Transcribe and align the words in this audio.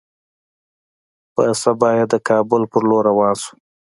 پر 1.33 1.49
سبا 1.61 1.89
يې 1.97 2.03
د 2.11 2.15
کابل 2.27 2.61
پر 2.71 2.81
لور 2.89 3.03
روان 3.09 3.33
سو. 3.43 3.51